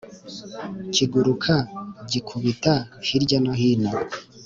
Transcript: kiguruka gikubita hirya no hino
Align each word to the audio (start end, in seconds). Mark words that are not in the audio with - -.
kiguruka 0.93 1.55
gikubita 2.11 2.73
hirya 3.07 3.37
no 3.45 3.53
hino 3.59 3.91